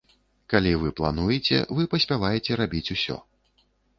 Калі 0.53 0.71
вы 0.83 0.89
плануеце, 0.99 1.59
вы 1.79 1.85
паспяваеце 1.93 2.51
рабіць 2.61 2.93
усё. 2.99 3.21